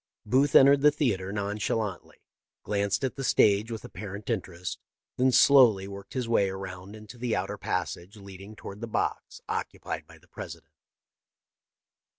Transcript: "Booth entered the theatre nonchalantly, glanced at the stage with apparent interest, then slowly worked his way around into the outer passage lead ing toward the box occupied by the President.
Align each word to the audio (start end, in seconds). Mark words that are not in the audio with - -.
"Booth 0.25 0.55
entered 0.55 0.81
the 0.81 0.89
theatre 0.89 1.31
nonchalantly, 1.31 2.23
glanced 2.63 3.03
at 3.03 3.17
the 3.17 3.23
stage 3.23 3.69
with 3.69 3.85
apparent 3.85 4.31
interest, 4.31 4.79
then 5.15 5.31
slowly 5.31 5.87
worked 5.87 6.13
his 6.15 6.27
way 6.27 6.49
around 6.49 6.95
into 6.95 7.19
the 7.19 7.35
outer 7.35 7.55
passage 7.59 8.17
lead 8.17 8.41
ing 8.41 8.55
toward 8.55 8.81
the 8.81 8.87
box 8.87 9.41
occupied 9.47 10.07
by 10.07 10.17
the 10.17 10.27
President. 10.27 10.73